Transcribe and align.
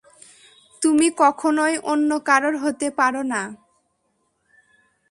তুমি 0.81 1.07
কখনই 1.17 1.75
অন্য 1.91 2.09
কারও 2.27 2.51
হতে 2.63 2.87
পারো 2.99 3.21
না। 3.31 3.41